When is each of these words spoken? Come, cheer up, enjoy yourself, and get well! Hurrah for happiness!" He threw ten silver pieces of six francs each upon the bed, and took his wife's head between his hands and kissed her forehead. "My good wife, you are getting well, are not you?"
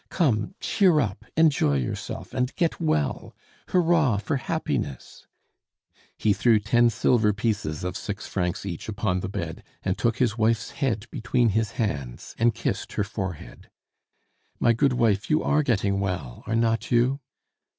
Come, 0.09 0.55
cheer 0.59 0.99
up, 0.99 1.25
enjoy 1.37 1.75
yourself, 1.77 2.33
and 2.33 2.55
get 2.55 2.79
well! 2.79 3.35
Hurrah 3.67 4.17
for 4.17 4.37
happiness!" 4.37 5.27
He 6.17 6.33
threw 6.33 6.57
ten 6.57 6.89
silver 6.89 7.33
pieces 7.33 7.83
of 7.83 7.95
six 7.95 8.25
francs 8.25 8.65
each 8.65 8.89
upon 8.89 9.19
the 9.19 9.29
bed, 9.29 9.61
and 9.83 9.95
took 9.99 10.17
his 10.17 10.39
wife's 10.39 10.71
head 10.71 11.05
between 11.11 11.49
his 11.49 11.73
hands 11.73 12.33
and 12.39 12.55
kissed 12.55 12.93
her 12.93 13.03
forehead. 13.03 13.69
"My 14.59 14.73
good 14.73 14.93
wife, 14.93 15.29
you 15.29 15.43
are 15.43 15.61
getting 15.61 15.99
well, 15.99 16.41
are 16.47 16.55
not 16.55 16.89
you?" 16.89 17.19